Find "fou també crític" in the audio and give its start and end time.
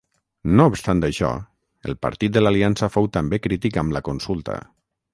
2.97-3.81